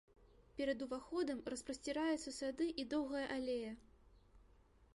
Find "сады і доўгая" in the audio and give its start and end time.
2.39-3.23